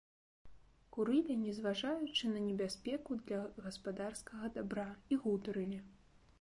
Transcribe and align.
Курылі, 0.95 1.35
не 1.41 1.53
зважаючы 1.57 2.23
на 2.33 2.39
небяспеку 2.47 3.19
для 3.23 3.39
гаспадарскага 3.69 4.53
дабра, 4.59 4.91
і 5.15 5.23
гутарылі. 5.27 5.79